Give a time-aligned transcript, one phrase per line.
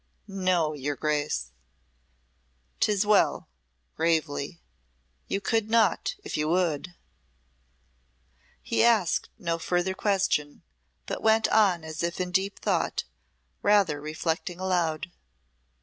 [0.27, 1.51] "No, your Grace."
[2.79, 3.47] "Tis well,"
[3.95, 4.59] gravely,
[5.27, 6.95] "You could not if you would."
[8.63, 10.63] He asked no further question,
[11.05, 13.03] but went on as if in deep thought,
[13.61, 15.11] rather reflecting aloud.